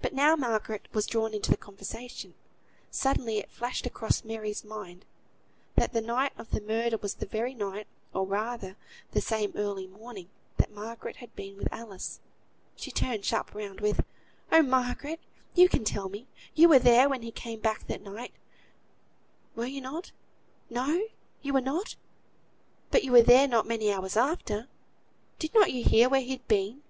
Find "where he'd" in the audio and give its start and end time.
26.08-26.48